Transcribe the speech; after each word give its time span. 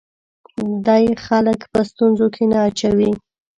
دی 0.87 1.05
خلک 1.25 1.59
په 1.71 1.79
ستونزو 1.89 2.27
کې 2.35 2.43
نه 2.51 2.57
اچوي. 2.67 3.11